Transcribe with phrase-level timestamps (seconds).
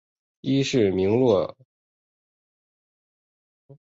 [0.39, 1.55] 伊是名降落场。